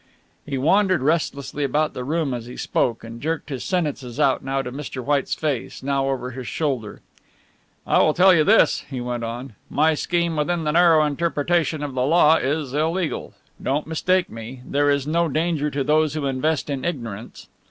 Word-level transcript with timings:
He 0.47 0.57
wandered 0.57 1.03
restlessly 1.03 1.63
about 1.63 1.93
the 1.93 2.03
room 2.03 2.33
as 2.33 2.47
he 2.47 2.57
spoke, 2.57 3.03
and 3.03 3.21
jerked 3.21 3.49
his 3.49 3.63
sentences 3.63 4.19
out 4.19 4.43
now 4.43 4.63
to 4.63 4.71
Mr. 4.71 5.05
White's 5.05 5.35
face, 5.35 5.83
now 5.83 6.09
over 6.09 6.31
his 6.31 6.47
shoulder. 6.47 7.01
"I 7.85 7.99
will 7.99 8.15
tell 8.15 8.33
you 8.33 8.43
this," 8.43 8.79
he 8.89 8.99
went 8.99 9.23
on, 9.23 9.53
"my 9.69 9.93
scheme 9.93 10.35
within 10.37 10.63
the 10.63 10.71
narrow 10.71 11.05
interpretation 11.05 11.83
of 11.83 11.93
the 11.93 12.01
law 12.01 12.37
is 12.37 12.73
illegal 12.73 13.35
don't 13.61 13.85
mistake 13.85 14.27
me, 14.27 14.61
there 14.65 14.89
is 14.89 15.05
no 15.05 15.27
danger 15.27 15.69
to 15.69 15.83
those 15.83 16.15
who 16.15 16.25
invest 16.25 16.71
in 16.71 16.83
ignorance. 16.83 17.47